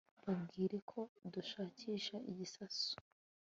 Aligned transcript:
babwire 0.25 0.77
ko 0.89 0.99
dushakisha 1.33 2.15
igisasu 2.31 2.93